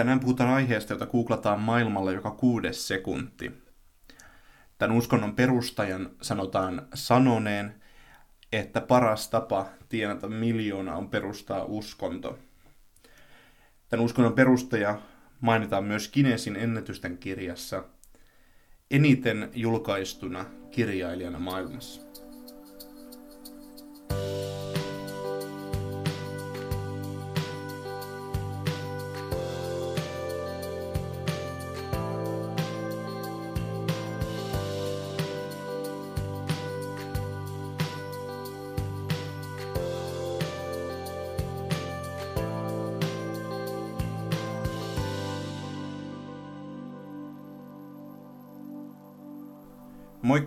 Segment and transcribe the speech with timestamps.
[0.00, 3.52] Tänään puhutaan aiheesta, jota googlataan maailmalla joka kuudes sekunti.
[4.78, 7.74] Tämän uskonnon perustajan sanotaan sanoneen,
[8.52, 12.38] että paras tapa tienata miljoona on perustaa uskonto.
[13.88, 14.98] Tämän uskonnon perustaja
[15.40, 17.84] mainitaan myös Kinesin ennätysten kirjassa
[18.90, 22.09] eniten julkaistuna kirjailijana maailmassa.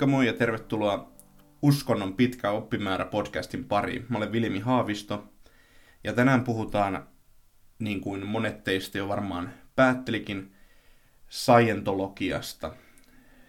[0.04, 1.12] Moikka moi ja tervetuloa
[1.62, 4.06] Uskonnon pitkä oppimäärä podcastin pariin.
[4.10, 5.34] Mä olen Vilmi Haavisto
[6.04, 7.08] ja tänään puhutaan,
[7.80, 10.54] niin kuin monet teistä jo varmaan päättelikin,
[11.30, 12.76] scientologiasta,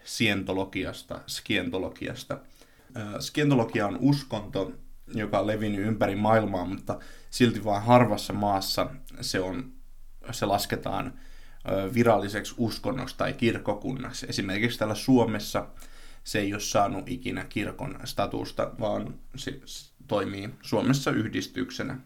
[0.03, 2.37] sientologiasta, skientologiasta.
[3.19, 4.71] Skientologia on uskonto,
[5.13, 6.99] joka on levinnyt ympäri maailmaa, mutta
[7.29, 8.89] silti vain harvassa maassa
[9.21, 9.73] se, on,
[10.31, 11.19] se lasketaan
[11.93, 14.25] viralliseksi uskonnoksi tai kirkokunnaksi.
[14.29, 15.67] Esimerkiksi täällä Suomessa–
[16.25, 19.59] se ei ole saanut ikinä kirkon statusta, vaan se
[20.07, 21.99] toimii Suomessa yhdistyksenä.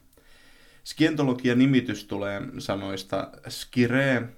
[0.83, 4.29] Skientologian nimitys tulee sanoista skire,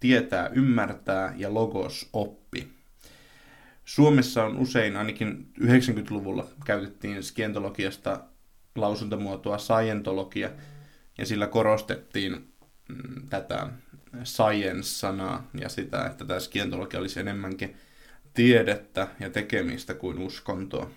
[0.00, 2.68] tietää, ymmärtää ja logos, oppi.
[3.84, 8.24] Suomessa on usein, ainakin 90-luvulla, käytettiin skientologiasta
[8.74, 10.50] lausuntomuotoa scientologia,
[11.18, 12.52] ja sillä korostettiin
[12.88, 13.68] mm, tätä
[14.24, 17.76] science-sanaa ja sitä, että tämä skientologia olisi enemmänkin
[18.36, 20.90] tiedettä ja tekemistä kuin uskontoa.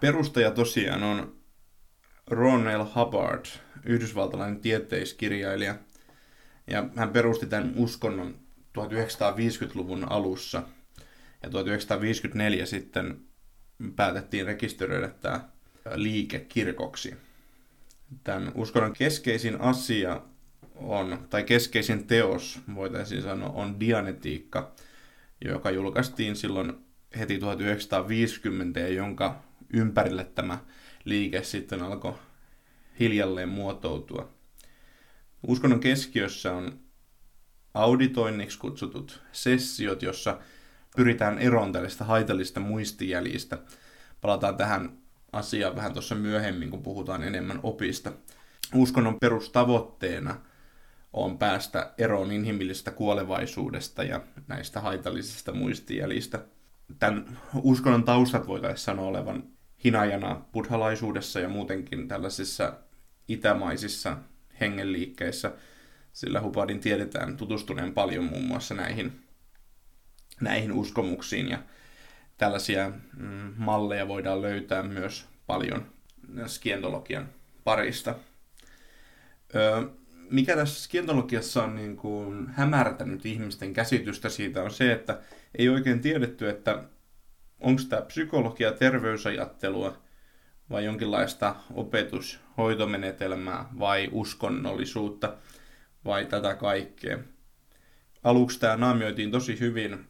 [0.00, 1.36] Perustaja tosiaan on
[2.26, 2.84] Ron L.
[2.94, 3.44] Hubbard,
[3.84, 5.74] yhdysvaltalainen tieteiskirjailija,
[6.66, 8.38] ja hän perusti tämän uskonnon
[8.78, 10.62] 1950-luvun alussa,
[11.42, 13.20] ja 1954 sitten
[13.96, 15.48] päätettiin rekisteröidä tämä
[15.94, 17.14] liike kirkoksi.
[18.24, 20.20] Tämän uskonnon keskeisin asia
[20.74, 24.74] on, tai keskeisin teos, voitaisiin sanoa, on dianetiikka,
[25.48, 26.72] joka julkaistiin silloin
[27.18, 30.58] heti 1950 ja jonka ympärille tämä
[31.04, 32.14] liike sitten alkoi
[33.00, 34.32] hiljalleen muotoutua.
[35.46, 36.80] Uskonnon keskiössä on
[37.74, 40.38] auditoinniksi kutsutut sessiot, jossa
[40.96, 43.58] pyritään eroon tällaista haitallista muistijäljistä.
[44.20, 44.98] Palataan tähän
[45.32, 48.12] asiaan vähän tuossa myöhemmin, kun puhutaan enemmän opista.
[48.74, 50.40] Uskonnon perustavoitteena–
[51.14, 56.44] on päästä eroon inhimillisestä kuolevaisuudesta ja näistä haitallisista muistijäljistä.
[56.98, 59.44] Tämän uskonnon taustat voitaisiin sanoa olevan
[59.84, 62.72] hinajana buddhalaisuudessa ja muutenkin tällaisissa
[63.28, 64.16] itämaisissa
[64.60, 65.52] hengenliikkeissä,
[66.12, 69.24] sillä Hupadin tiedetään tutustuneen paljon muun muassa näihin,
[70.40, 71.58] näihin uskomuksiin ja
[72.38, 75.86] tällaisia mm, malleja voidaan löytää myös paljon
[76.46, 77.28] skientologian
[77.64, 78.14] parista.
[80.30, 85.20] Mikä tässä skientologiassa on niin kuin hämärtänyt ihmisten käsitystä siitä on se, että
[85.58, 86.84] ei oikein tiedetty, että
[87.60, 89.98] onko tämä psykologia terveysajattelua
[90.70, 95.36] vai jonkinlaista opetus, hoitomenetelmää vai uskonnollisuutta
[96.04, 97.18] vai tätä kaikkea.
[98.24, 100.06] Aluksi tämä naamioitiin tosi hyvin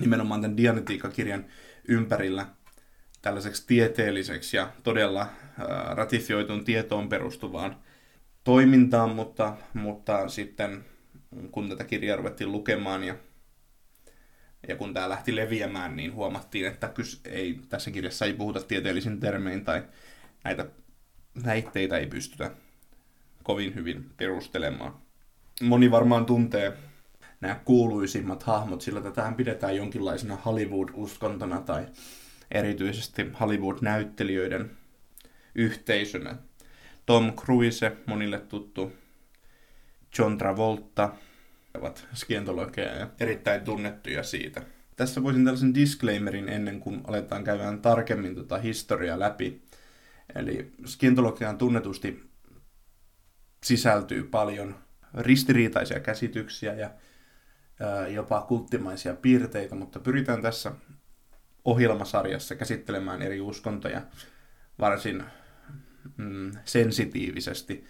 [0.00, 1.44] nimenomaan tämän Dianetiikka-kirjan
[1.88, 2.46] ympärillä
[3.22, 5.26] tällaiseksi tieteelliseksi ja todella
[5.90, 7.76] ratifioitun tietoon perustuvaan
[8.44, 10.84] toimintaan, mutta, mutta sitten
[11.50, 13.14] kun tätä kirjaa ruvettiin lukemaan ja,
[14.68, 19.20] ja kun tämä lähti leviämään, niin huomattiin, että kys, ei, tässä kirjassa ei puhuta tieteellisin
[19.20, 19.82] termein tai
[20.44, 20.66] näitä
[21.46, 22.50] väitteitä ei pystytä
[23.42, 24.94] kovin hyvin perustelemaan.
[25.62, 26.72] Moni varmaan tuntee
[27.40, 31.86] nämä kuuluisimmat hahmot, sillä tätähän pidetään jonkinlaisena Hollywood-uskontona tai
[32.50, 34.70] erityisesti Hollywood-näyttelijöiden
[35.54, 36.36] yhteisönä.
[37.06, 38.92] Tom Cruise, monille tuttu,
[40.18, 41.14] John Travolta,
[41.74, 44.62] ovat skientologeja ja erittäin tunnettuja siitä.
[44.96, 49.62] Tässä voisin tällaisen disclaimerin ennen kuin aletaan käymään tarkemmin tota historiaa läpi.
[50.34, 52.30] Eli skientologiaan tunnetusti
[53.64, 54.74] sisältyy paljon
[55.14, 56.90] ristiriitaisia käsityksiä ja
[58.08, 60.72] jopa kulttimaisia piirteitä, mutta pyritään tässä
[61.64, 64.02] ohjelmasarjassa käsittelemään eri uskontoja
[64.78, 65.24] varsin
[66.16, 67.84] mm, sensitiivisesti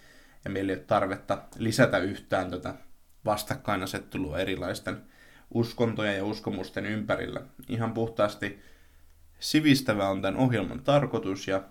[0.45, 2.75] ja meillä ei ole tarvetta lisätä yhtään tätä
[3.25, 5.01] vastakkainasettelua erilaisten
[5.53, 7.41] uskontojen ja uskomusten ympärillä.
[7.69, 8.59] Ihan puhtaasti
[9.39, 11.63] sivistävä on tämän ohjelman tarkoitus ja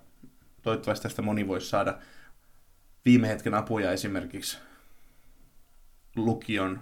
[0.62, 1.98] toivottavasti tästä moni voisi saada
[3.04, 4.58] viime hetken apuja esimerkiksi
[6.16, 6.80] lukion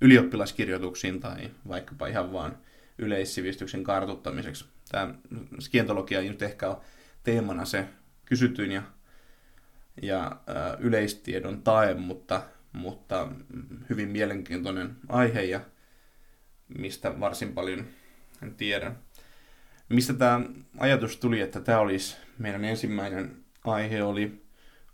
[0.00, 2.58] ylioppilaskirjoituksiin tai vaikkapa ihan vaan
[2.98, 4.64] yleissivistyksen kartuttamiseksi.
[4.90, 5.14] Tämä
[5.58, 6.78] skientologia ei nyt ehkä ole
[7.22, 7.88] teemana se
[8.28, 8.82] kysytyin ja,
[10.02, 12.42] ja ä, yleistiedon tae, mutta,
[12.72, 13.28] mutta
[13.90, 15.60] hyvin mielenkiintoinen aihe ja
[16.78, 17.84] mistä varsin paljon
[18.42, 18.92] en tiedä.
[19.88, 20.40] Mistä tämä
[20.78, 24.42] ajatus tuli, että tämä olisi meidän ensimmäinen aihe, oli,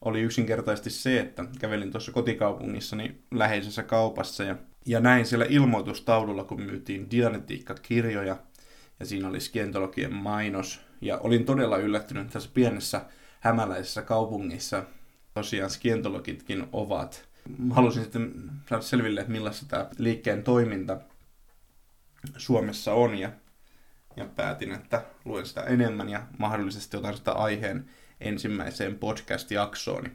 [0.01, 4.57] oli yksinkertaisesti se, että kävelin tuossa kotikaupungissani läheisessä kaupassa ja,
[4.87, 8.37] ja näin siellä ilmoitustaululla, kun myytiin dianetiikkakirjoja
[9.01, 10.81] ja siinä oli skientologian mainos.
[11.01, 13.05] Ja olin todella yllättynyt tässä pienessä
[13.45, 14.85] hämäläisessä kaupungissa
[15.35, 17.29] tosiaan skientologitkin ovat.
[17.71, 21.01] Halusin sitten saada selville, että millaista tämä liikkeen toiminta
[22.37, 23.31] Suomessa on ja,
[24.17, 30.11] ja päätin, että luen sitä enemmän ja mahdollisesti otan sitä aiheen ensimmäiseen podcast-jaksooni.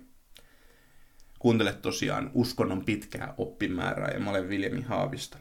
[1.40, 5.38] Kuuntele tosiaan uskonnon pitkää oppimäärää ja mä olen Viljami Haavista.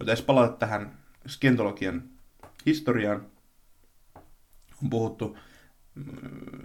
[0.00, 2.02] Voitaisiin palata tähän skientologian
[2.66, 3.26] historiaan.
[4.82, 5.38] On puhuttu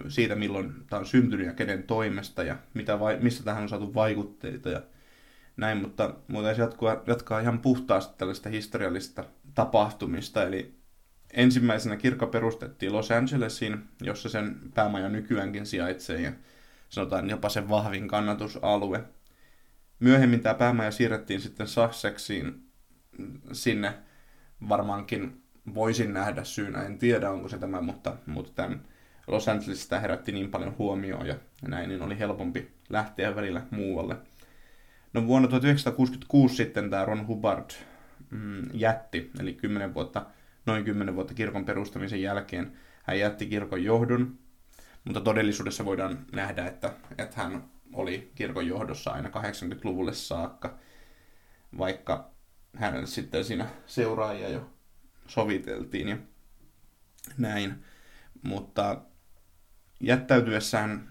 [0.08, 3.94] siitä, milloin tämä on syntynyt ja kenen toimesta ja mitä vai, mistä tähän on saatu
[3.94, 4.82] vaikutteita ja
[5.56, 9.24] näin, mutta voitaisiin jatkaa, jatkaa ihan puhtaasti tällaista historiallista
[9.54, 10.42] tapahtumista.
[10.42, 10.74] Eli
[11.32, 16.32] ensimmäisenä kirkko perustettiin Los Angelesiin, jossa sen päämaja nykyäänkin sijaitsee ja
[16.88, 19.04] sanotaan jopa sen vahvin kannatusalue.
[20.00, 22.66] Myöhemmin tämä päämaja siirrettiin sitten Sussexiin
[23.52, 23.94] sinne
[24.68, 25.42] varmaankin
[25.74, 28.82] voisin nähdä syynä, en tiedä onko se tämä, mutta, mutta tämän
[29.26, 31.34] Los Angelesista herätti niin paljon huomioon ja
[31.68, 34.16] näin, niin oli helpompi lähteä välillä muualle–
[35.12, 37.70] No vuonna 1966 sitten tämä Ron Hubbard
[38.30, 40.26] mm, jätti, eli 10 vuotta,
[40.66, 42.72] noin 10 vuotta kirkon perustamisen jälkeen,
[43.02, 44.38] hän jätti kirkon johdon,
[45.04, 50.78] mutta todellisuudessa voidaan nähdä, että, että hän oli kirkon johdossa aina 80-luvulle saakka,
[51.78, 52.30] vaikka
[52.76, 54.70] hänelle sitten siinä seuraajia jo
[55.26, 56.16] soviteltiin ja
[57.38, 57.84] näin.
[58.42, 59.00] Mutta
[60.02, 61.08] jättäytyessään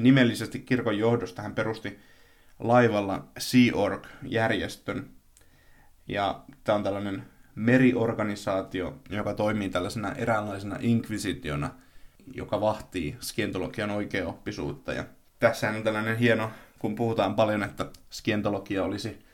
[0.00, 1.98] nimellisesti kirkon johdosta hän perusti
[2.58, 5.10] laivalla Sea Org-järjestön.
[6.08, 7.22] Ja tämä on tällainen
[7.54, 11.70] meriorganisaatio, joka toimii tällaisena eräänlaisena inkvisitiona,
[12.34, 14.92] joka vahtii skientologian oikeaoppisuutta.
[14.92, 15.04] Ja
[15.38, 19.26] tässä on tällainen hieno, kun puhutaan paljon, että skientologia olisi,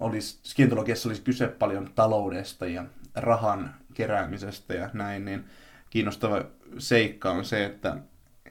[0.00, 2.84] olisi, skientologiassa olisi kyse paljon taloudesta ja
[3.14, 5.44] rahan keräämisestä ja näin, niin
[5.90, 6.44] kiinnostava
[6.78, 7.96] seikka on se, että,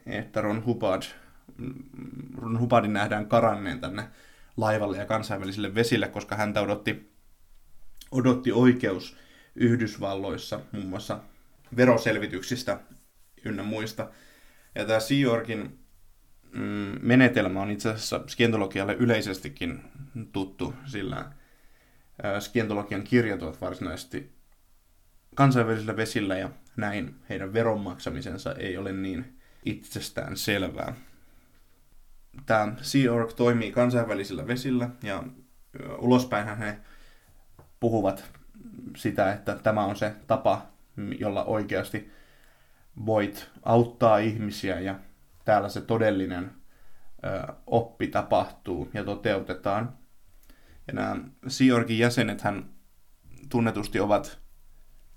[0.06, 1.02] että Ron Hubbard
[2.58, 4.08] Hubadin nähdään karanneen tänne
[4.56, 7.12] laivalle ja kansainvälisille vesille, koska häntä odotti,
[8.10, 9.16] odotti oikeus
[9.56, 11.20] Yhdysvalloissa muun muassa
[11.76, 12.80] veroselvityksistä
[13.44, 14.10] ynnä muista.
[14.74, 15.78] Ja tämä Sea Yorkin
[16.52, 19.80] mm, menetelmä on itse asiassa skientologialle yleisestikin
[20.32, 21.32] tuttu, sillä
[22.40, 24.32] skientologian kirjat ovat varsinaisesti
[25.34, 30.94] kansainvälisillä vesillä ja näin heidän veronmaksamisensa ei ole niin itsestään selvää
[32.46, 35.22] tämä Sea Org toimii kansainvälisillä vesillä ja
[35.98, 36.78] ulospäinhän he
[37.80, 38.24] puhuvat
[38.96, 40.66] sitä, että tämä on se tapa,
[41.18, 42.12] jolla oikeasti
[43.06, 44.98] voit auttaa ihmisiä ja
[45.44, 46.52] täällä se todellinen
[47.66, 49.98] oppi tapahtuu ja toteutetaan.
[50.86, 51.16] Ja nämä
[51.48, 52.70] Sea Orgin jäsenet hän
[53.48, 54.38] tunnetusti ovat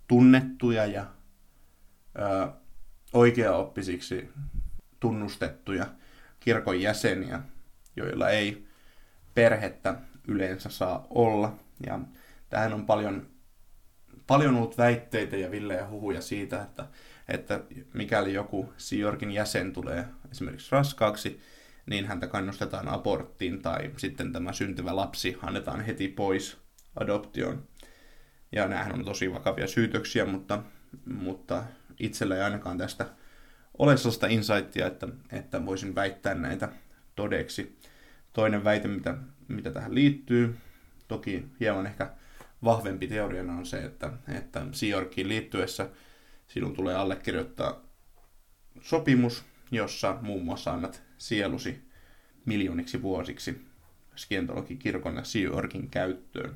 [0.08, 1.06] tunnettuja ja
[3.14, 4.30] oikeaoppisiksi
[5.00, 5.88] tunnustettuja
[6.40, 7.40] kirkon jäseniä,
[7.96, 8.68] joilla ei
[9.34, 9.96] perhettä
[10.28, 11.56] yleensä saa olla.
[11.86, 12.00] Ja
[12.50, 13.28] tähän on paljon,
[14.28, 16.88] paljon ollut väitteitä ja villejä huhuja siitä, että,
[17.28, 17.60] että
[17.94, 21.42] mikäli joku Siorkin jäsen tulee esimerkiksi raskaaksi,
[21.86, 26.58] niin häntä kannustetaan aborttiin tai sitten tämä syntyvä lapsi annetaan heti pois
[26.96, 27.68] adoptioon.
[28.52, 30.64] Ja näähän on tosi vakavia syytöksiä, mutta,
[31.06, 31.64] mutta
[32.00, 33.06] itsellä ei ainakaan tästä
[33.78, 36.70] ole sellaista insightia, että, että voisin väittää näitä
[37.16, 37.78] todeksi.
[38.34, 40.58] Toinen väite, mitä, mitä tähän liittyy,
[41.08, 42.10] toki hieman ehkä
[42.64, 45.90] vahvempi teoriana on se, että, että Siorkiin liittyessä
[46.48, 47.82] sinun tulee allekirjoittaa
[48.82, 51.82] sopimus, jossa muun muassa annat sielusi
[52.46, 53.66] miljooniksi vuosiksi
[54.16, 56.56] skientologikirkon ja Siorkin käyttöön.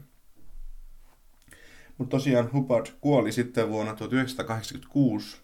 [2.02, 5.38] Mutta tosiaan Hubbard kuoli sitten vuonna 1986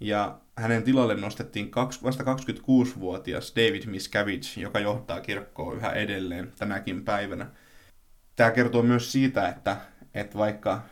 [0.00, 1.70] ja hänen tilalle nostettiin
[2.02, 7.46] vasta 26-vuotias David Miscavige, joka johtaa kirkkoa yhä edelleen tänäkin päivänä.
[8.36, 9.76] Tämä kertoo myös siitä, että,
[10.14, 10.82] että vaikka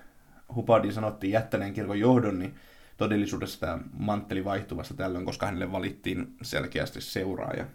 [0.55, 2.55] Hupadi sanottiin jättäneen kirkon johdon, niin
[2.97, 7.67] todellisuudessa tämä mantteli vaihtuvasta tällöin, koska hänelle valittiin selkeästi seuraaja.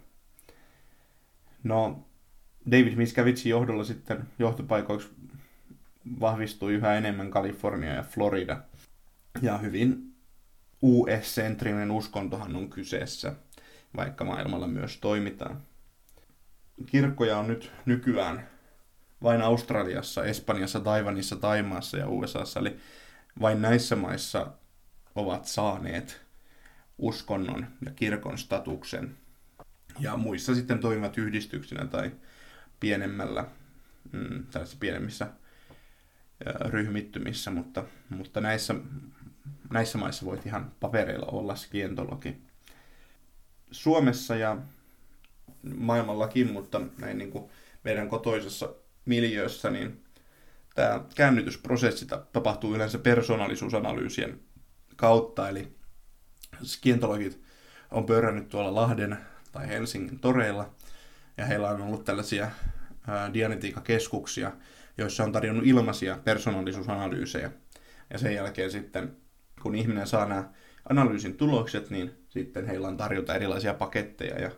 [1.62, 2.06] No,
[2.70, 5.08] David Miscavigin johdolla sitten johtopaikoiksi
[6.20, 8.60] vahvistui yhä enemmän Kalifornia ja Florida.
[9.42, 10.14] Ja hyvin
[10.82, 13.32] US-sentrinen uskontohan on kyseessä,
[13.96, 15.60] vaikka maailmalla myös toimitaan.
[16.86, 18.48] Kirkkoja on nyt nykyään
[19.22, 22.76] vain Australiassa, Espanjassa, Taivanissa, Taimaassa ja USAssa, eli
[23.40, 24.52] vain näissä maissa
[25.14, 26.20] ovat saaneet
[26.98, 29.16] uskonnon ja kirkon statuksen.
[30.00, 32.10] Ja muissa sitten toimivat yhdistyksinä tai
[32.80, 33.44] pienemmällä,
[34.12, 35.26] mm, tällaisissa pienemmissä
[36.60, 38.74] ryhmittymissä, mutta, mutta näissä,
[39.70, 42.42] näissä maissa voit ihan papereilla olla skientologi.
[43.70, 44.58] Suomessa ja
[45.76, 47.50] maailmallakin, mutta näin niin kuin
[47.84, 48.74] meidän kotoisessa
[49.04, 50.04] miljöössä, niin
[50.74, 54.40] tämä käännytysprosessi tapahtuu yleensä persoonallisuusanalyysien
[54.96, 55.76] kautta, eli
[56.62, 57.40] skientologit
[57.90, 59.18] on pörrännyt tuolla Lahden
[59.52, 60.74] tai Helsingin toreilla,
[61.36, 62.50] ja heillä on ollut tällaisia
[63.34, 64.52] dianetiikakeskuksia,
[64.98, 67.50] joissa on tarjonnut ilmaisia persoonallisuusanalyysejä.
[68.10, 69.16] Ja sen jälkeen sitten,
[69.62, 70.50] kun ihminen saa nämä
[70.88, 74.50] analyysin tulokset, niin sitten heillä on tarjota erilaisia paketteja ja,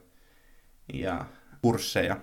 [0.93, 1.27] ja
[1.63, 2.17] kursseja,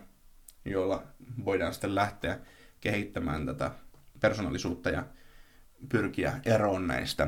[0.65, 1.03] joilla
[1.46, 2.39] voidaan sitten lähteä
[2.82, 3.72] kehittämään tätä
[4.20, 5.03] persoonallisuutta ja
[5.89, 7.27] pyrkiä eroon näistä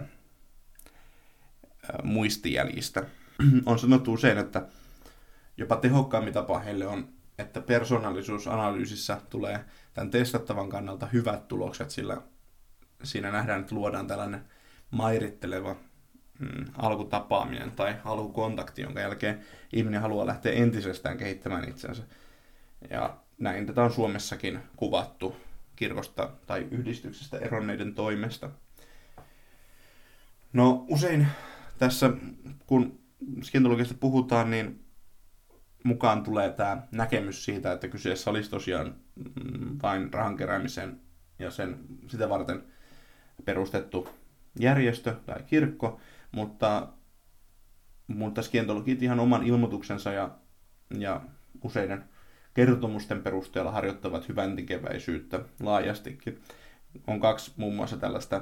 [2.04, 3.04] muistijäljistä.
[3.66, 4.68] on sanottu usein, että
[5.58, 12.22] jopa tehokkaammin tapa heille on, että persoonallisuusanalyysissä tulee tämän testattavan kannalta hyvät tulokset, sillä
[13.04, 14.46] siinä nähdään, että luodaan tällainen
[14.92, 15.76] mairitteleva
[16.40, 19.40] mm, alkutapaaminen tai alkukontakti, jonka jälkeen
[19.74, 22.04] ihminen haluaa lähteä entisestään kehittämään itsensä.
[22.90, 25.36] Ja näin tätä on Suomessakin kuvattu
[25.76, 28.50] kirkosta tai yhdistyksestä eronneiden toimesta.
[30.54, 31.28] No usein
[31.78, 32.10] tässä,
[32.66, 33.00] kun
[33.42, 34.85] skientologiasta puhutaan, niin
[35.86, 40.38] mukaan tulee tämä näkemys siitä, että kyseessä olisi tosiaan mm, vain rahan
[41.40, 42.64] ja sen, sitä varten
[43.46, 44.10] perustettu
[44.60, 46.00] järjestö tai kirkko,
[46.32, 46.88] mutta,
[48.08, 50.30] mutta skientologit ihan oman ilmoituksensa ja,
[50.98, 51.22] ja
[51.64, 52.04] useiden
[52.54, 54.56] kertomusten perusteella harjoittavat hyvän
[55.60, 56.42] laajastikin.
[57.08, 58.42] On kaksi muun muassa tällaista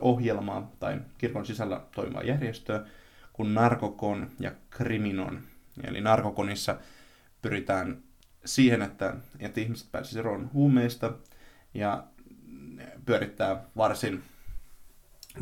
[0.00, 2.86] ohjelmaa tai kirkon sisällä toimivaa järjestöä
[3.32, 5.40] kuin Narkokon ja Kriminon.
[5.84, 6.76] Eli Narkokonissa
[7.42, 8.02] pyritään
[8.44, 11.12] siihen, että, että ihmiset pääsisivät eroon huumeista
[11.74, 12.04] ja
[13.06, 14.22] pyörittää varsin,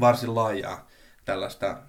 [0.00, 0.88] varsin laajaa
[1.25, 1.83] tällaista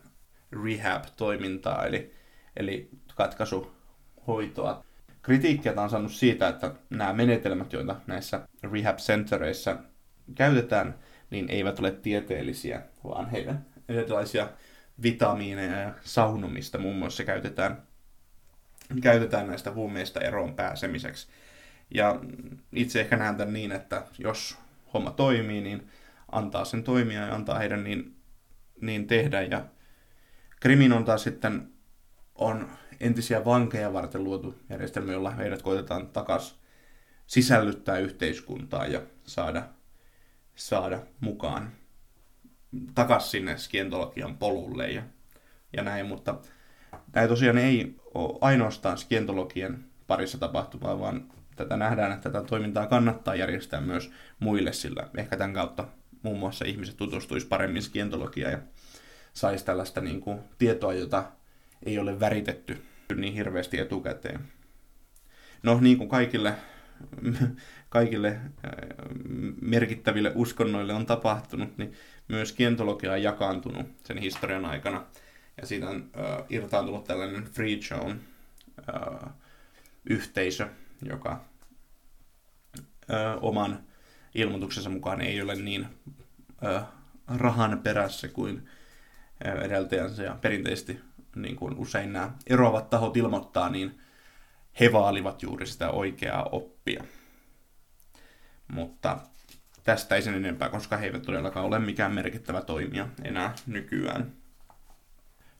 [0.63, 2.13] rehab-toimintaa, eli,
[2.55, 4.85] eli katkaisuhoitoa.
[5.21, 9.77] Kritiikkiä on saanut siitä, että nämä menetelmät, joita näissä rehab-centereissä
[10.35, 10.95] käytetään,
[11.29, 14.49] niin eivät ole tieteellisiä, vaan heidän erilaisia
[15.03, 17.86] vitamiineja ja saunomista muun muassa käytetään,
[19.01, 21.27] käytetään näistä huumeista eroon pääsemiseksi.
[21.93, 22.19] Ja
[22.71, 24.57] itse ehkä näen tämän niin, että jos
[24.93, 25.87] homma toimii, niin
[26.31, 28.15] antaa sen toimia ja antaa heidän niin,
[28.81, 29.41] niin tehdä.
[29.41, 29.65] Ja
[30.59, 31.69] Kriminon taas sitten
[32.35, 36.57] on entisiä vankeja varten luotu järjestelmä, jolla heidät koitetaan takaisin
[37.27, 39.63] sisällyttää yhteiskuntaa ja saada
[40.55, 41.71] saada mukaan
[42.95, 45.03] takaisin sinne skientologian polulle ja,
[45.73, 46.35] ja näin, mutta
[47.11, 51.23] tämä tosiaan ei ole ainoastaan skientologian parissa tapahtuvaa, vaan
[51.55, 55.87] tätä nähdään, että tätä toimintaa kannattaa järjestää myös muille, sillä ehkä tämän kautta
[56.23, 58.59] muun muassa ihmiset tutustuisi paremmin skientologiaan ja
[59.33, 61.23] saisi tällaista niin kuin, tietoa, jota
[61.85, 62.77] ei ole väritetty
[63.15, 64.39] niin hirveästi etukäteen.
[65.63, 66.53] No niin kuin kaikille
[67.89, 68.41] kaikille äh,
[69.61, 71.93] merkittäville uskonnoille on tapahtunut, niin
[72.27, 75.05] myös kientologia on jakaantunut sen historian aikana.
[75.61, 78.15] Ja siitä on äh, irtaantunut tällainen free zone
[80.09, 80.67] yhteisö,
[81.05, 81.31] joka
[83.11, 83.83] äh, oman
[84.35, 85.87] ilmoituksensa mukaan ei ole niin
[86.65, 86.83] äh,
[87.27, 88.69] rahan perässä kuin
[89.47, 90.99] äh, edeltäjänsä ja perinteisesti
[91.35, 93.99] niin kuin usein nämä eroavat tahot ilmoittaa, niin
[94.79, 97.03] he vaalivat juuri sitä oikeaa oppia.
[98.67, 99.17] Mutta
[99.83, 104.31] tästä ei sen enempää, koska he eivät todellakaan ole mikään merkittävä toimija enää nykyään.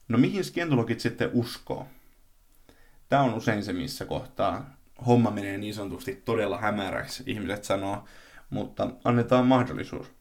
[0.07, 1.87] No mihin skientologit sitten uskoo?
[3.09, 8.05] Tämä on usein se, missä kohtaa homma menee niin sanotusti todella hämäräksi, ihmiset sanoo,
[8.49, 10.11] mutta annetaan mahdollisuus.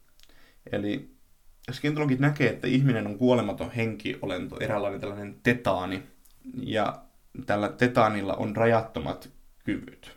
[0.72, 1.10] Eli
[1.72, 6.02] skientologit näkee, että ihminen on kuolematon henkiolento, eräänlainen tällainen tetaani,
[6.62, 7.02] ja
[7.46, 9.30] tällä tetaanilla on rajattomat
[9.64, 10.16] kyvyt.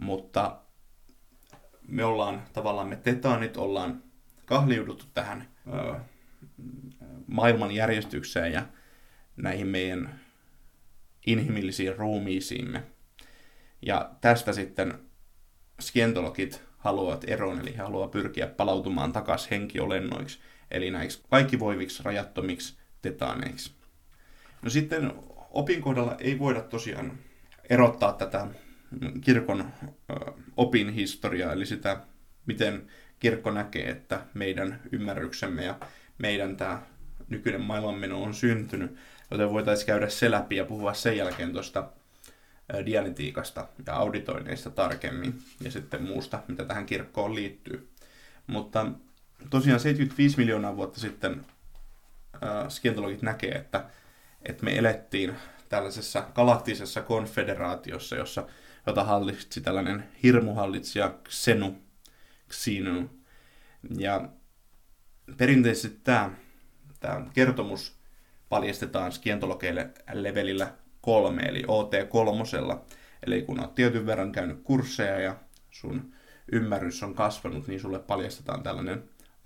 [0.00, 0.60] Mutta
[1.88, 4.02] me ollaan tavallaan me tetaanit ollaan
[4.44, 5.48] kahliuduttu tähän
[7.26, 8.62] maailman järjestykseen ja
[9.36, 10.20] näihin meidän
[11.26, 12.82] inhimillisiin ruumiisiimme.
[13.82, 14.94] Ja tästä sitten
[15.80, 20.38] skientologit haluavat eroon, eli he haluavat pyrkiä palautumaan takaisin henkiolennoiksi,
[20.70, 23.72] eli näiksi kaikki voiviksi rajattomiksi tetaaneiksi.
[24.62, 25.12] No sitten
[25.50, 27.18] opin kohdalla ei voida tosiaan
[27.70, 28.46] erottaa tätä
[29.20, 29.70] kirkon
[30.56, 32.00] opin historiaa, eli sitä,
[32.46, 32.86] miten
[33.18, 35.78] kirkko näkee, että meidän ymmärryksemme ja
[36.20, 36.82] meidän tämä
[37.28, 38.96] nykyinen maailmanmeno on syntynyt,
[39.30, 41.88] joten voitaisiin käydä se läpi ja puhua sen jälkeen tuosta
[42.86, 47.88] dianetiikasta ja auditoinneista tarkemmin ja sitten muusta, mitä tähän kirkkoon liittyy.
[48.46, 48.86] Mutta
[49.50, 51.46] tosiaan 75 miljoonaa vuotta sitten
[52.34, 53.84] äh, skientologit näkee, että,
[54.42, 55.34] että me elettiin
[55.68, 58.46] tällaisessa galaktisessa konfederaatiossa, jossa,
[58.86, 61.78] jota hallitsi tällainen hirmuhallitsija Xenu,
[62.52, 63.10] Xenu.
[63.98, 64.28] Ja
[65.36, 66.30] perinteisesti tämä,
[67.00, 67.96] tämä kertomus
[68.48, 72.78] paljastetaan skientologeille levelillä kolme, eli OT3.
[73.26, 75.36] Eli kun olet tietyn verran käynyt kursseja ja
[75.70, 76.12] sun
[76.52, 79.04] ymmärrys on kasvanut, niin sulle paljastetaan tällainen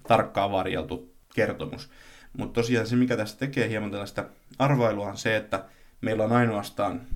[0.08, 1.90] tarkkaan varjeltu kertomus.
[2.38, 4.24] Mutta tosiaan se, mikä tässä tekee hieman tällaista
[4.58, 5.64] arvailua, on se, että
[6.00, 7.06] meillä on ainoastaan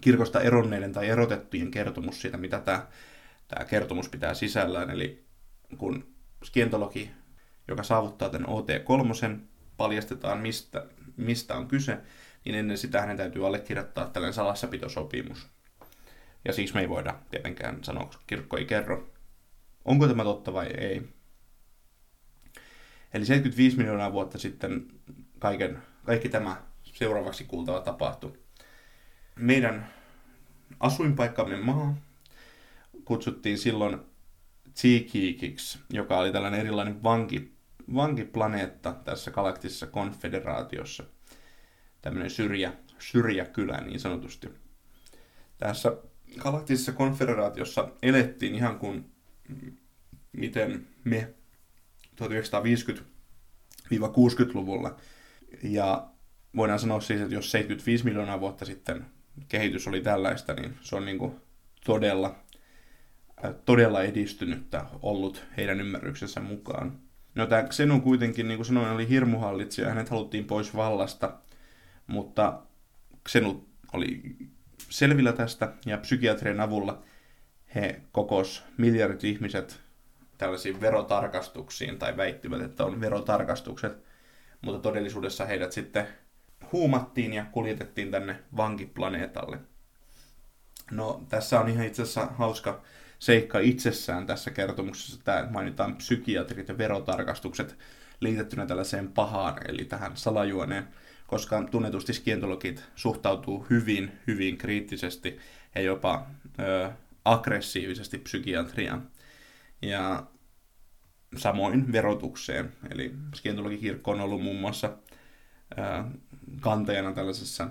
[0.00, 2.86] kirkosta eronneiden tai erotettujen kertomus siitä, mitä tämä,
[3.48, 4.90] tämä kertomus pitää sisällään.
[4.90, 5.24] Eli
[5.78, 6.06] kun
[6.44, 7.10] skientologi,
[7.68, 9.38] joka saavuttaa tämän OT3,
[9.76, 11.98] paljastetaan, mistä, mistä on kyse,
[12.44, 15.46] niin ennen sitä hänen täytyy allekirjoittaa tällainen salassapitosopimus.
[16.44, 19.10] Ja siksi me ei voida tietenkään sanoa, koska kirkko ei kerro,
[19.84, 21.02] onko tämä totta vai ei.
[23.14, 24.86] Eli 75 miljoonaa vuotta sitten
[25.38, 28.32] kaiken, kaikki tämä seuraavaksi kuultava tapahtui.
[29.36, 29.86] Meidän
[30.80, 31.96] asuinpaikkamme maa
[33.04, 34.00] kutsuttiin silloin
[34.74, 37.52] Tsikikiksi, joka oli tällainen erilainen vanki,
[37.94, 41.04] vankiplaneetta tässä galaktisessa konfederaatiossa–
[42.02, 44.48] tämmöinen syrjä, syrjäkylä niin sanotusti.
[45.58, 45.96] Tässä
[46.38, 49.12] galaktisessa konfederaatiossa elettiin ihan kuin
[50.32, 51.34] miten me
[52.16, 54.96] 1950-60-luvulla.
[55.62, 56.08] Ja
[56.56, 59.06] voidaan sanoa siis, että jos 75 miljoonaa vuotta sitten
[59.48, 61.36] kehitys oli tällaista, niin se on niin kuin
[61.84, 62.34] todella,
[63.64, 66.98] todella edistynyttä ollut heidän ymmärryksensä mukaan.
[67.34, 69.88] No tämä Xenu kuitenkin, niin kuin sanoin, oli hirmuhallitsija.
[69.88, 71.38] Hänet haluttiin pois vallasta
[72.06, 72.62] mutta
[73.28, 74.36] Xenut oli
[74.88, 77.02] selvillä tästä ja psykiatrien avulla
[77.74, 79.80] he kokos miljardit ihmiset
[80.38, 84.04] tällaisiin verotarkastuksiin tai väittivät, että on verotarkastukset,
[84.60, 86.08] mutta todellisuudessa heidät sitten
[86.72, 89.58] huumattiin ja kuljetettiin tänne vankiplaneetalle.
[90.90, 92.82] No, tässä on ihan itse asiassa hauska
[93.22, 97.76] seikka itsessään tässä kertomuksessa, että mainitaan psykiatrit ja verotarkastukset
[98.20, 100.88] liitettynä tällaiseen pahaan, eli tähän salajuoneen
[101.26, 105.38] koska tunnetusti skientologit suhtautuu hyvin, hyvin kriittisesti
[105.74, 106.26] ja jopa
[106.60, 106.90] ö,
[107.24, 109.10] aggressiivisesti psykiatriaan.
[109.82, 110.26] Ja
[111.36, 112.72] samoin verotukseen.
[112.90, 114.86] Eli skientologikirkko on ollut muun muassa
[115.78, 116.04] ö,
[116.60, 117.68] kanteena tällaisessa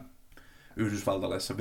[0.76, 1.58] yhdysvaltalaisessa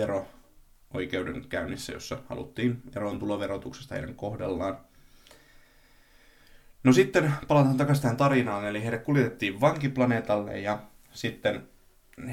[0.95, 4.79] vero-oikeudenkäynnissä, jossa haluttiin eroon tuloverotuksesta heidän kohdallaan.
[6.85, 11.69] No sitten palataan takaisin tähän tarinaan, eli heidät kuljetettiin vankiplaneetalle ja sitten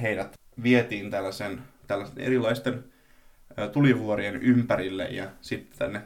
[0.01, 2.83] heidät vietiin tällaisen, tällaisen erilaisten
[3.71, 6.01] tulivuorien ympärille ja sitten tänne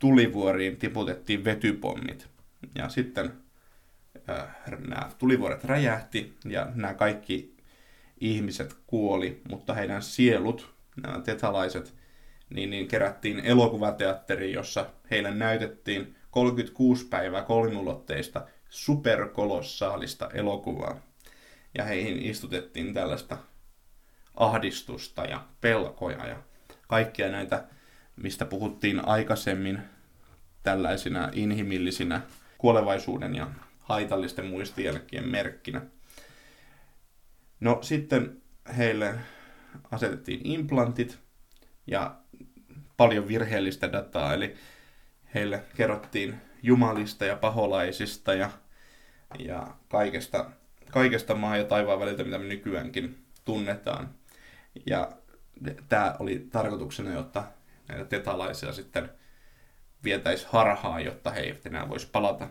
[0.00, 2.28] tulivuoriin tiputettiin vetypommit.
[2.74, 3.32] Ja sitten
[4.30, 4.46] äh,
[4.88, 7.56] nämä tulivuoret räjähti ja nämä kaikki
[8.20, 11.94] ihmiset kuoli, mutta heidän sielut, nämä tetalaiset,
[12.50, 21.00] niin, niin kerättiin elokuvateatteriin, jossa heille näytettiin 36 päivää kolmulotteista superkolossaalista elokuvaa
[21.78, 23.38] ja heihin istutettiin tällaista
[24.34, 26.36] ahdistusta ja pelkoja ja
[26.86, 27.64] kaikkia näitä,
[28.16, 29.78] mistä puhuttiin aikaisemmin
[30.62, 32.20] tällaisina inhimillisinä
[32.58, 35.82] kuolevaisuuden ja haitallisten muistijälkien merkkinä.
[37.60, 38.42] No sitten
[38.76, 39.14] heille
[39.90, 41.18] asetettiin implantit
[41.86, 42.16] ja
[42.96, 44.54] paljon virheellistä dataa, eli
[45.34, 48.50] heille kerrottiin jumalista ja paholaisista ja,
[49.38, 50.50] ja kaikesta
[50.90, 54.14] kaikesta maa ja taivaan väliltä, mitä me nykyäänkin tunnetaan.
[54.86, 55.12] Ja
[55.88, 57.44] tämä oli tarkoituksena, jotta
[57.88, 59.10] näitä tetalaisia sitten
[60.04, 62.48] vietäisi harhaa, jotta he eivät enää voisi palata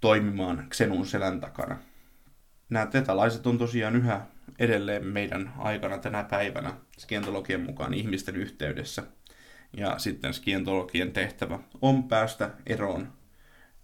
[0.00, 1.78] toimimaan Xenun selän takana.
[2.70, 4.26] Nämä tetalaiset on tosiaan yhä
[4.58, 9.02] edelleen meidän aikana tänä päivänä skientologian mukaan ihmisten yhteydessä.
[9.76, 13.12] Ja sitten skientologien tehtävä on päästä eroon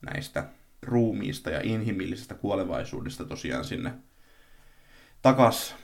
[0.03, 0.45] näistä
[0.83, 3.93] ruumiista ja inhimillisestä kuolevaisuudesta tosiaan sinne
[5.23, 5.77] takas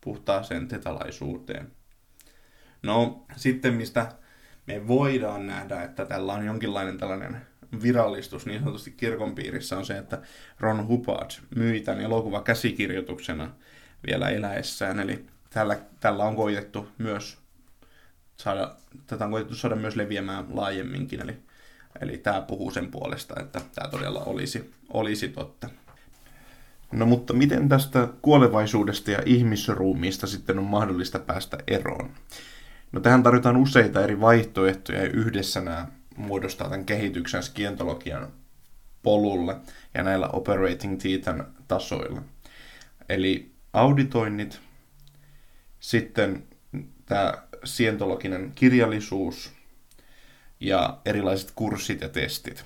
[0.00, 1.72] puhtaaseen tetalaisuuteen.
[2.82, 4.12] No sitten mistä
[4.66, 7.36] me voidaan nähdä, että tällä on jonkinlainen tällainen
[7.82, 10.22] virallistus niin sanotusti kirkon piirissä on se, että
[10.60, 13.54] Ron Hubbard myi tämän elokuva käsikirjoituksena
[14.06, 15.00] vielä eläessään.
[15.00, 17.38] Eli tällä, tällä on koitettu myös
[18.36, 21.22] saada, tätä on koitettu saada myös leviämään laajemminkin.
[21.22, 21.36] Eli,
[22.00, 25.68] eli tämä puhuu sen puolesta, että tämä todella olisi, olisi totta.
[26.92, 32.10] No mutta miten tästä kuolevaisuudesta ja ihmisruumiista sitten on mahdollista päästä eroon?
[32.92, 38.28] No tähän tarvitaan useita eri vaihtoehtoja ja yhdessä nämä muodostaa tämän kehityksen skientologian
[39.02, 39.56] polulle
[39.94, 42.22] ja näillä operating thetan tasoilla.
[43.08, 44.60] Eli auditoinnit,
[45.80, 46.46] sitten
[47.06, 49.52] tämä sientologinen kirjallisuus
[50.60, 52.64] ja erilaiset kurssit ja testit.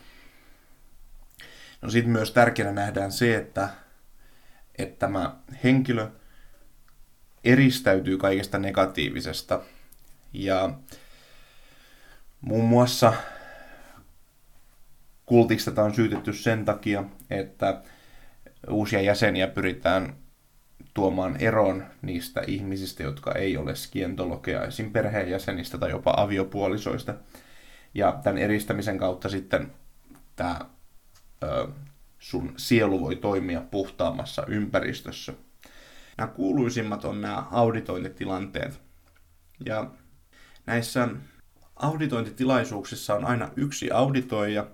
[1.82, 3.68] No sitten myös tärkeänä nähdään se, että,
[4.78, 6.08] että tämä henkilö
[7.44, 9.60] eristäytyy kaikesta negatiivisesta
[10.32, 10.74] ja
[12.40, 13.12] muun muassa
[15.26, 17.82] kultiksi tätä on syytetty sen takia, että
[18.70, 20.16] uusia jäseniä pyritään
[20.94, 24.92] tuomaan eroon niistä ihmisistä, jotka ei ole skientologeja, esim.
[24.92, 27.14] perheenjäsenistä tai jopa aviopuolisoista.
[27.94, 29.72] Ja tämän eristämisen kautta sitten
[30.36, 30.60] tämä
[31.42, 31.68] ö,
[32.18, 35.32] sun sielu voi toimia puhtaammassa ympäristössä.
[36.18, 38.80] Nämä kuuluisimmat on nämä auditointitilanteet.
[39.66, 39.90] Ja
[40.66, 41.08] näissä
[41.76, 44.66] auditointitilaisuuksissa on aina yksi auditoija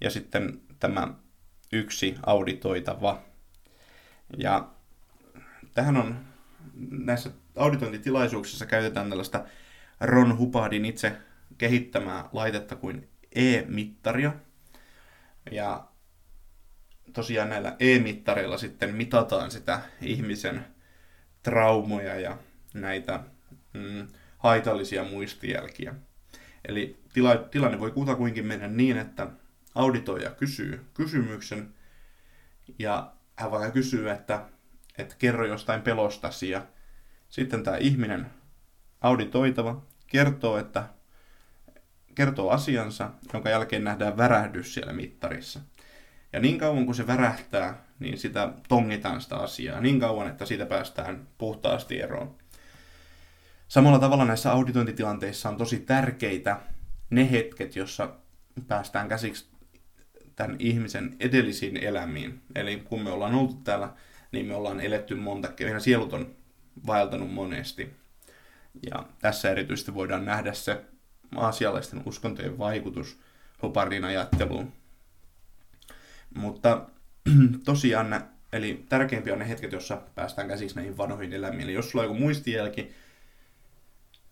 [0.00, 1.14] ja sitten tämä
[1.72, 3.22] yksi auditoitava.
[4.38, 4.68] Ja
[5.74, 6.18] tähän on
[6.90, 9.44] näissä auditointitilaisuuksissa käytetään tällaista
[10.00, 11.16] Ron Hubbardin itse
[11.58, 14.32] kehittämää laitetta kuin e-mittaria.
[15.50, 15.88] Ja
[17.12, 20.66] tosiaan näillä e-mittareilla sitten mitataan sitä ihmisen
[21.42, 22.38] traumoja ja
[22.74, 23.20] näitä
[23.72, 25.94] mm, haitallisia muistijälkiä.
[26.68, 29.26] Eli tila, tilanne voi kutakuinkin mennä niin, että
[29.74, 31.74] auditoija kysyy kysymyksen
[32.78, 34.48] ja hän vaikka kysyy, että,
[35.00, 36.66] että kerro jostain pelostasi ja
[37.28, 38.26] sitten tämä ihminen
[39.00, 40.84] auditoitava kertoo, että
[42.14, 45.60] kertoo asiansa, jonka jälkeen nähdään värähdys siellä mittarissa.
[46.32, 49.80] Ja niin kauan kuin se värähtää, niin sitä tongitaan sitä asiaa.
[49.80, 52.36] Niin kauan, että siitä päästään puhtaasti eroon.
[53.68, 56.60] Samalla tavalla näissä auditointitilanteissa on tosi tärkeitä
[57.10, 58.14] ne hetket, jossa
[58.68, 59.50] päästään käsiksi
[60.36, 62.42] tämän ihmisen edellisiin elämiin.
[62.54, 63.94] Eli kun me ollaan oltu täällä,
[64.32, 66.36] niin me ollaan eletty monta, meidän sielut on
[66.86, 67.90] vaeltanut monesti.
[68.90, 70.84] Ja tässä erityisesti voidaan nähdä se
[71.36, 73.18] aasialaisten uskontojen vaikutus
[73.62, 74.72] Hopardin ajatteluun.
[76.34, 76.86] Mutta
[77.64, 81.62] tosiaan, eli tärkeimpiä on ne hetket, jossa päästään käsiksi näihin vanhoihin elämiin.
[81.62, 82.92] Eli jos sulla on joku muistijälki,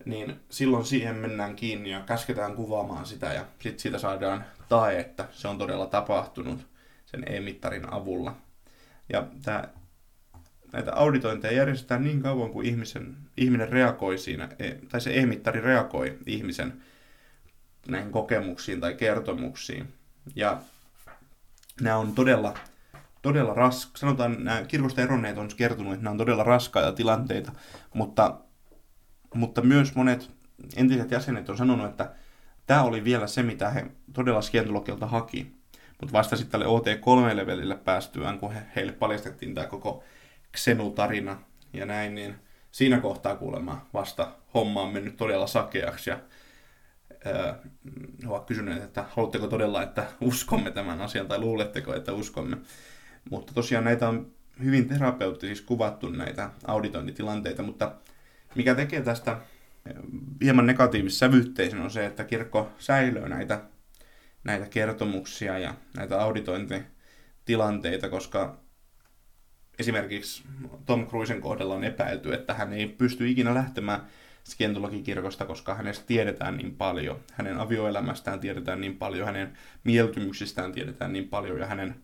[0.05, 5.29] niin silloin siihen mennään kiinni ja käsketään kuvaamaan sitä ja sitten siitä saadaan tae, että
[5.31, 6.67] se on todella tapahtunut
[7.07, 8.37] sen e-mittarin avulla.
[9.13, 9.69] Ja tää,
[10.73, 16.19] näitä auditointeja järjestetään niin kauan kuin ihmisen, ihminen reagoi siinä, e, tai se e-mittari reagoi
[16.27, 16.83] ihmisen
[17.89, 19.89] näihin kokemuksiin tai kertomuksiin.
[20.37, 20.63] Ja
[21.81, 22.55] nämä on todella,
[23.23, 27.53] todella ras, sanotaan, nämä kirkosta eronneet on kertonut, että nämä on todella raskaita tilanteita,
[27.95, 28.41] mutta
[29.35, 30.31] mutta myös monet
[30.77, 32.11] entiset jäsenet on sanonut, että
[32.67, 35.59] tämä oli vielä se, mitä he todella Scientologilta haki.
[36.01, 40.05] Mutta vasta sitten tälle OT3-levelille päästyään, kun he, heille paljastettiin tämä koko
[40.57, 41.37] Xenu-tarina
[41.73, 42.35] ja näin, niin
[42.71, 46.19] siinä kohtaa kuulemma vasta homma on mennyt todella sakeaksi ja
[47.27, 47.55] öö,
[48.27, 52.57] ovat kysyneet, että haluatteko todella, että uskomme tämän asian tai luuletteko, että uskomme.
[53.31, 54.31] Mutta tosiaan näitä on
[54.65, 57.95] hyvin terapeuttisiksi kuvattu näitä auditointitilanteita, mutta
[58.55, 59.39] mikä tekee tästä
[60.43, 63.61] hieman negatiivissävytteisen on se, että kirkko säilöö näitä,
[64.45, 68.59] näitä kertomuksia ja näitä auditointitilanteita, koska
[69.79, 70.43] esimerkiksi
[70.87, 74.01] Tom Cruisen kohdalla on epäilty, että hän ei pysty ikinä lähtemään
[74.45, 77.21] Scientologikirkosta, koska hänestä tiedetään niin paljon.
[77.33, 79.53] Hänen avioelämästään tiedetään niin paljon, hänen
[79.85, 81.95] mieltymyksistään tiedetään niin paljon ja hänen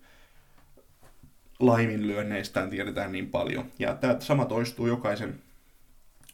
[1.61, 3.71] laiminlyönneistään tiedetään niin paljon.
[3.79, 5.41] Ja tämä sama toistuu jokaisen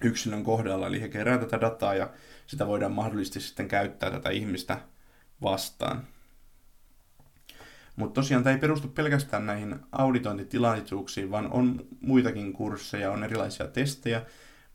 [0.05, 2.11] yksilön kohdalla, eli he kerää tätä dataa ja
[2.46, 4.79] sitä voidaan mahdollisesti sitten käyttää tätä ihmistä
[5.42, 6.07] vastaan.
[8.00, 14.22] Mutta tosiaan tämä ei perustu pelkästään näihin auditointitilaisuuksiin, vaan on muitakin kursseja, on erilaisia testejä,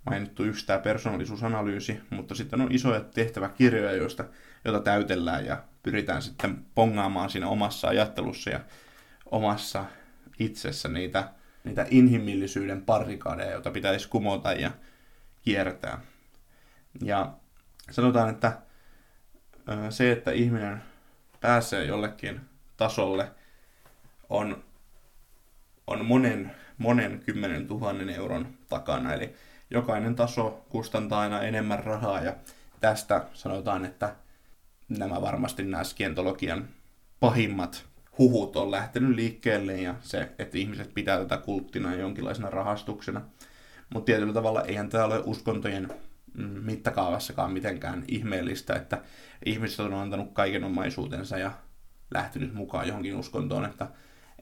[0.05, 4.25] mainittu yksi tämä persoonallisuusanalyysi, mutta sitten on isoja tehtäväkirjoja, joista,
[4.65, 8.59] joita täytellään ja pyritään sitten pongaamaan siinä omassa ajattelussa ja
[9.31, 9.85] omassa
[10.39, 11.29] itsessä niitä,
[11.63, 14.71] niitä inhimillisyyden parikaadeja, joita pitäisi kumota ja
[15.41, 16.01] kiertää.
[17.01, 17.33] Ja
[17.91, 18.57] sanotaan, että
[19.89, 20.83] se, että ihminen
[21.41, 23.31] pääsee jollekin tasolle,
[24.29, 24.63] on,
[25.87, 29.13] on monen, monen kymmenen tuhannen euron takana.
[29.13, 29.35] Eli
[29.69, 32.35] jokainen taso kustantaa aina enemmän rahaa ja
[32.79, 34.15] tästä sanotaan, että
[34.89, 36.67] nämä varmasti nämä skientologian
[37.19, 37.85] pahimmat
[38.17, 43.21] huhut on lähtenyt liikkeelle ja se, että ihmiset pitää tätä kulttina jonkinlaisena rahastuksena.
[43.89, 45.89] Mutta tietyllä tavalla eihän tämä ole uskontojen
[46.63, 49.01] mittakaavassakaan mitenkään ihmeellistä, että
[49.45, 51.51] ihmiset on antanut kaiken omaisuutensa ja
[52.13, 53.87] lähtenyt mukaan johonkin uskontoon, että,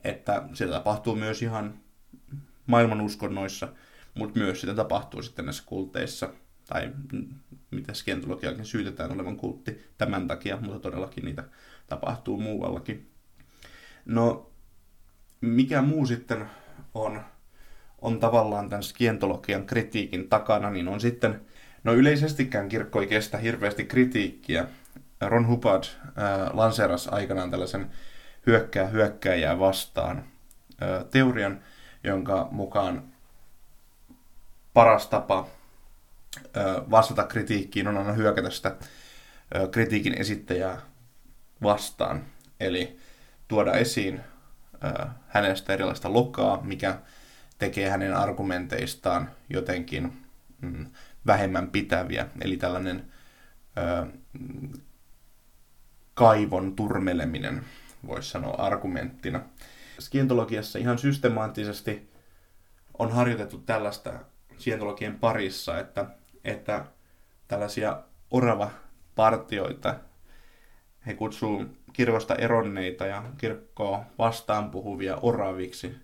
[0.04, 1.74] että se tapahtuu myös ihan
[2.66, 3.68] maailman uskonnoissa,
[4.14, 6.28] mutta myös sitä tapahtuu sitten näissä kulteissa,
[6.68, 6.92] tai
[7.70, 11.44] mitä skientologiakin syytetään olevan kultti tämän takia, mutta todellakin niitä
[11.86, 13.10] tapahtuu muuallakin.
[14.04, 14.50] No,
[15.40, 16.46] mikä muu sitten
[16.94, 17.20] on,
[18.02, 21.40] on tavallaan tämän skientologian kritiikin takana, niin on sitten,
[21.84, 24.66] no yleisestikään kirkko ei kestä hirveästi kritiikkiä.
[25.28, 26.14] Ron Hubbard äh,
[26.52, 27.90] lanseerasi aikanaan tällaisen
[28.46, 30.18] hyökkää hyökkäjää vastaan
[30.82, 31.60] äh, teorian,
[32.04, 33.02] jonka mukaan
[34.74, 35.46] paras tapa
[36.56, 40.80] äh, vastata kritiikkiin on aina hyökätä sitä äh, kritiikin esittäjää
[41.62, 42.24] vastaan.
[42.60, 42.98] Eli
[43.48, 44.20] tuoda esiin
[44.84, 46.98] äh, hänestä erilaista lokaa, mikä
[47.58, 50.26] tekee hänen argumenteistaan jotenkin
[50.60, 50.86] mm,
[51.26, 52.28] vähemmän pitäviä.
[52.40, 53.12] Eli tällainen
[56.14, 57.64] kaivon turmeleminen,
[58.06, 59.40] voisi sanoa argumenttina.
[59.98, 62.10] Skientologiassa ihan systemaattisesti
[62.98, 64.12] on harjoitettu tällaista
[64.58, 66.06] skientologian parissa, että,
[66.44, 66.84] että
[67.48, 68.70] tällaisia orava
[69.14, 69.94] partioita
[71.06, 75.96] he kutsuu kirkosta eronneita ja kirkkoa vastaan puhuvia oraviksi.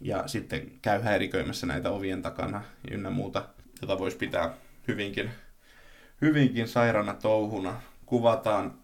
[0.00, 3.48] Ja sitten käy häiriköimässä näitä ovien takana ynnä muuta,
[3.82, 4.54] jota voisi pitää
[4.88, 5.30] hyvinkin,
[6.20, 7.80] hyvinkin sairana touhuna.
[8.06, 8.78] Kuvataan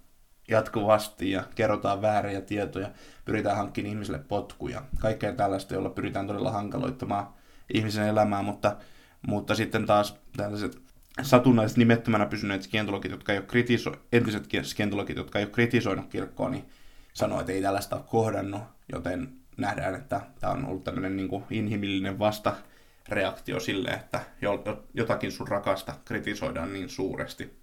[0.48, 2.90] jatkuvasti ja kerrotaan vääriä tietoja,
[3.24, 4.82] pyritään hankkimaan ihmisille potkuja.
[4.98, 7.26] Kaikkea tällaista, jolla pyritään todella hankaloittamaan
[7.74, 8.76] ihmisen elämää, mutta,
[9.26, 10.84] mutta sitten taas tällaiset
[11.22, 16.48] satunnaiset nimettömänä pysyneet skientologit, jotka ei ole kritiso- entiset skientologit, jotka ei ole kritisoinut kirkkoa,
[16.48, 16.64] niin
[17.12, 21.44] sanoo, että ei tällaista ole kohdannut, joten nähdään, että tämä on ollut tämmöinen niin kuin
[21.50, 24.20] inhimillinen vastareaktio sille, että
[24.94, 27.58] jotakin sun rakasta kritisoidaan niin suuresti.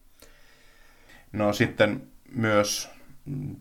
[1.33, 2.89] No sitten myös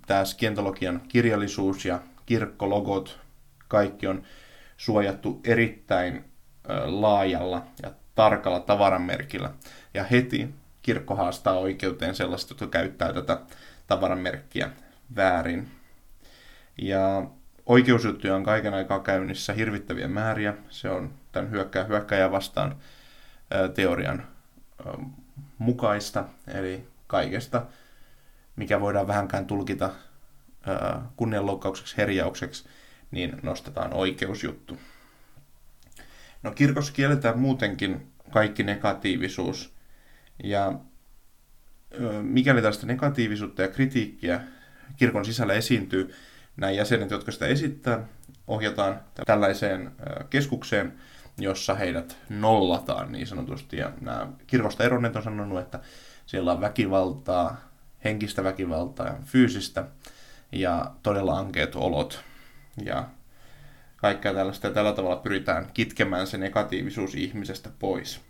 [0.06, 3.20] tämä skientologian kirjallisuus ja kirkkologot,
[3.68, 4.22] kaikki on
[4.76, 6.24] suojattu erittäin
[6.84, 9.50] laajalla ja tarkalla tavaramerkillä.
[9.94, 13.40] Ja heti kirkko haastaa oikeuteen sellaista, jotka käyttää tätä
[13.86, 14.70] tavaramerkkiä
[15.16, 15.68] väärin.
[16.78, 17.26] Ja
[17.66, 20.54] oikeusjuttuja on kaiken aikaa käynnissä hirvittäviä määriä.
[20.68, 22.76] Se on tämän hyökkää, hyökkäjä vastaan
[23.74, 24.26] teorian
[25.58, 27.66] mukaista, eli kaikesta,
[28.56, 29.90] mikä voidaan vähänkään tulkita
[31.16, 32.68] kunnianloukkaukseksi, herjaukseksi,
[33.10, 34.78] niin nostetaan oikeusjuttu.
[36.42, 39.74] No kirkossa kielletään muutenkin kaikki negatiivisuus.
[40.44, 40.72] Ja
[42.22, 44.40] mikäli tästä negatiivisuutta ja kritiikkiä
[44.96, 46.14] kirkon sisällä esiintyy,
[46.56, 48.08] nämä jäsenet, jotka sitä esittää,
[48.46, 49.92] ohjataan tällaiseen
[50.30, 50.92] keskukseen,
[51.38, 53.76] jossa heidät nollataan niin sanotusti.
[53.76, 55.80] Ja nämä kirkosta eronneet on sanonut, että
[56.26, 57.69] siellä on väkivaltaa,
[58.04, 59.84] henkistä väkivaltaa ja fyysistä
[60.52, 62.24] ja todella ankeet olot.
[62.84, 63.08] Ja
[63.96, 68.20] kaikkea tällaista ja tällä tavalla pyritään kitkemään se negatiivisuus ihmisestä pois.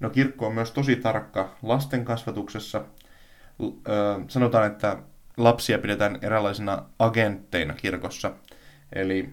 [0.00, 2.84] No kirkko on myös tosi tarkka lasten kasvatuksessa.
[4.28, 4.98] Sanotaan, että
[5.36, 8.32] lapsia pidetään eräänlaisina agentteina kirkossa.
[8.92, 9.30] Eli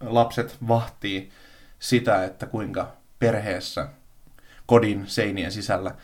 [0.00, 1.30] lapset vahtii
[1.78, 3.88] sitä, että kuinka perheessä
[4.66, 5.94] kodin seinien sisällä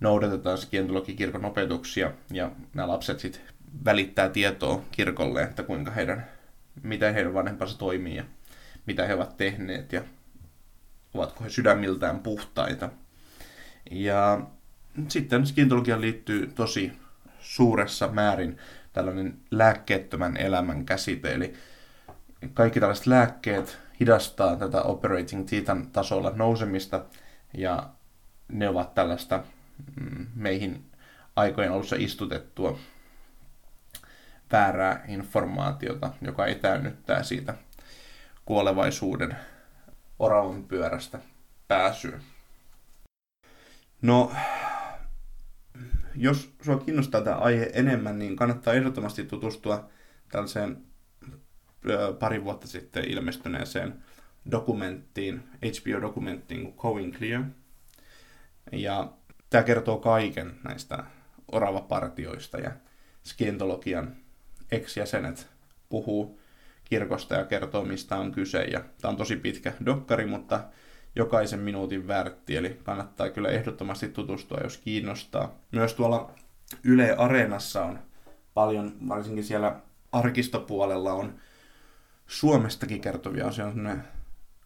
[0.00, 3.42] noudatetaan skientologikirkon opetuksia ja nämä lapset sitten
[3.84, 6.26] välittää tietoa kirkolle, että kuinka heidän
[6.82, 8.24] miten heidän vanhempansa toimii ja
[8.86, 10.02] mitä he ovat tehneet ja
[11.14, 12.88] ovatko he sydämiltään puhtaita.
[13.90, 14.46] Ja
[15.08, 16.92] sitten skintologiaan liittyy tosi
[17.40, 18.58] suuressa määrin
[18.92, 21.54] tällainen lääkkeettömän elämän käsite, eli
[22.54, 27.04] kaikki tällaiset lääkkeet hidastaa tätä operating titan tasolla nousemista,
[27.56, 27.90] ja
[28.48, 29.44] ne ovat tällaista
[30.34, 30.90] meihin
[31.36, 32.78] aikojen alussa istutettua
[34.52, 37.54] väärää informaatiota, joka etäännyttää siitä
[38.44, 39.36] kuolevaisuuden
[40.18, 41.18] oravan pyörästä
[41.68, 42.20] pääsyä.
[44.02, 44.32] No,
[46.14, 49.88] jos sua kiinnostaa tämä aihe enemmän, niin kannattaa ehdottomasti tutustua
[50.28, 50.82] tällaiseen
[52.18, 54.04] pari vuotta sitten ilmestyneeseen
[54.50, 57.44] dokumenttiin, HBO-dokumenttiin kuin Going Clear.
[58.72, 59.12] Ja
[59.54, 61.04] tämä kertoo kaiken näistä
[61.52, 62.70] oravapartioista ja
[63.24, 64.16] skientologian
[64.72, 65.48] ex-jäsenet
[65.88, 66.40] puhuu
[66.84, 68.62] kirkosta ja kertoo, mistä on kyse.
[68.62, 70.60] Ja tämä on tosi pitkä dokkari, mutta
[71.16, 75.54] jokaisen minuutin värtti, eli kannattaa kyllä ehdottomasti tutustua, jos kiinnostaa.
[75.72, 76.30] Myös tuolla
[76.84, 77.98] Yle Areenassa on
[78.54, 79.80] paljon, varsinkin siellä
[80.12, 81.34] arkistopuolella on
[82.26, 83.78] Suomestakin kertovia asioita,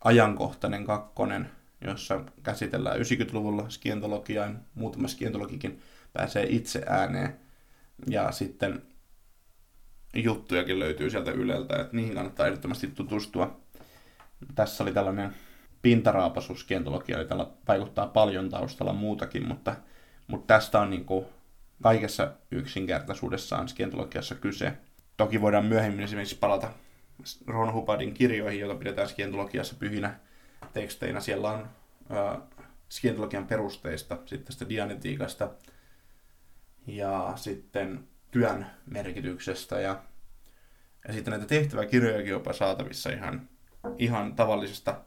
[0.05, 7.37] ajankohtainen kakkonen, jossa käsitellään 90-luvulla skientologiaa, ja muutama skientologikin pääsee itse ääneen.
[8.11, 8.83] Ja sitten
[10.15, 13.61] juttujakin löytyy sieltä Yleltä, että niihin kannattaa ehdottomasti tutustua.
[14.55, 15.35] Tässä oli tällainen
[15.83, 19.77] pintaraapasu skientologia, tällä vaikuttaa paljon taustalla muutakin, mutta,
[20.27, 21.27] mutta tästä on niin kuin
[21.83, 24.73] kaikessa yksinkertaisuudessaan skientologiassa kyse.
[25.17, 26.71] Toki voidaan myöhemmin esimerkiksi palata
[27.47, 30.21] Ron Hubbardin kirjoihin, joita pidetään skientologiassa pyhinä
[30.73, 31.21] teksteinä.
[31.21, 31.69] Siellä on
[32.11, 32.43] äh,
[32.89, 35.51] skientologian perusteista, sitten tästä dianetiikasta
[36.87, 39.81] ja sitten työn merkityksestä.
[39.81, 40.03] Ja,
[41.09, 43.49] ja sitten näitä tehtäväkirjojakin jopa saatavissa ihan,
[43.99, 45.01] ihan tavallisesta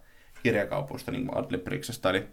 [0.44, 2.28] kirjakaupoista, niin kuin Adlibriksestä, eli,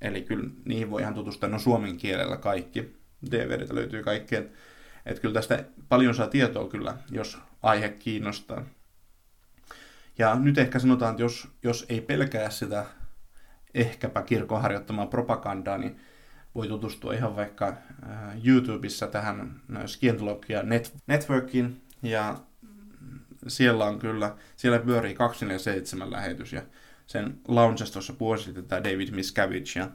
[0.00, 2.96] eli kyllä niihin voi ihan tutustua, no suomen kielellä kaikki,
[3.30, 4.58] DVDtä löytyy kaikki, että
[5.06, 8.64] et kyllä tästä paljon saa tietoa kyllä, jos aihe kiinnostaa.
[10.18, 12.84] Ja nyt ehkä sanotaan, että jos, jos ei pelkää sitä
[13.74, 16.00] ehkäpä kirkon harjoittamaa propagandaa, niin
[16.54, 22.38] voi tutustua ihan vaikka äh, YouTubessa tähän äh, Scientologia net- Networkin, ja
[23.48, 26.62] siellä on kyllä, siellä pyörii 247 lähetys, ja
[27.06, 29.90] sen launchestossa puosi tämä David Miscavige, ja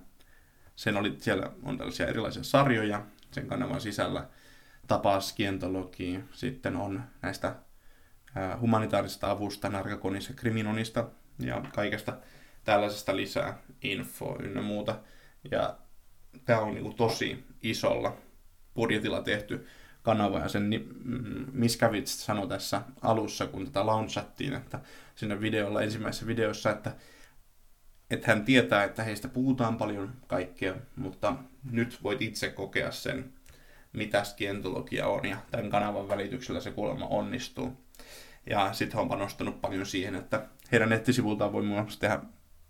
[0.76, 3.06] sen oli, siellä on tällaisia erilaisia sarjoja.
[3.32, 4.28] Sen kanavan sisällä,
[4.88, 7.56] tapaa skientologia, sitten on näistä
[8.60, 12.18] humanitaarisesta avusta, narkokonista, kriminonista ja kaikesta
[12.64, 15.00] tällaisesta lisää info ynnä muuta.
[15.52, 15.78] Ja
[16.46, 18.18] tämä on niin tosi isolla
[18.76, 19.68] budjetilla tehty
[20.04, 20.64] kanava, ja sen
[21.04, 24.80] mm, Miskavits sanoi tässä alussa, kun tätä launchattiin, että
[25.16, 26.96] siinä videolla, ensimmäisessä videossa, että,
[28.10, 31.36] että hän tietää, että heistä puhutaan paljon kaikkea, mutta
[31.72, 33.34] nyt voit itse kokea sen,
[33.94, 37.83] mitä skientologia on, ja tämän kanavan välityksellä se kuulemma onnistuu.
[38.46, 42.20] Ja sitten on panostanut paljon siihen, että heidän nettisivultaan voi muun muassa tehdä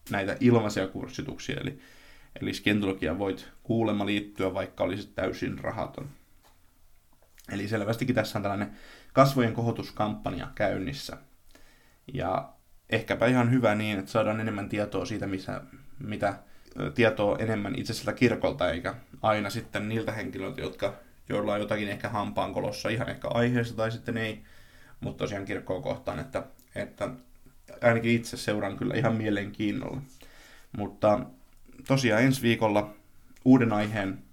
[0.10, 1.80] näitä ilmaisia kurssituksia, eli,
[2.42, 6.10] eli skientologia voit kuulemma liittyä, vaikka olisi täysin rahaton.
[7.52, 8.72] Eli selvästikin tässä on tällainen
[9.14, 11.18] kasvojen kohotuskampanja käynnissä.
[12.14, 12.54] Ja
[12.90, 15.62] ehkäpä ihan hyvä niin, että saadaan enemmän tietoa siitä, missä,
[16.00, 16.40] mitä
[16.96, 20.94] tietoa enemmän itse kirkolta, eikä aina sitten niiltä henkilöiltä, jotka,
[21.30, 24.44] joilla on jotakin ehkä hampaankolossa ihan ehkä aiheesta tai sitten ei,
[25.04, 26.44] mutta tosiaan kirkkoa kohtaan, että,
[26.76, 27.10] että
[27.82, 30.02] ainakin itse seuraan kyllä ihan mielenkiinnolla.
[30.78, 31.20] Mutta
[31.88, 32.94] tosiaan ensi viikolla
[33.46, 34.24] uuden aiheen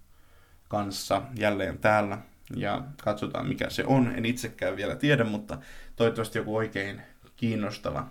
[0.67, 2.17] kanssa jälleen täällä
[2.55, 4.13] ja katsotaan mikä se on.
[4.15, 5.57] En itsekään vielä tiedä, mutta
[5.95, 7.01] toivottavasti joku oikein
[7.35, 8.07] kiinnostava.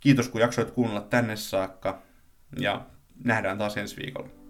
[0.00, 2.02] Kiitos kun jaksoit kuunnella tänne saakka
[2.60, 2.86] ja
[3.24, 4.43] nähdään taas ensi viikolla.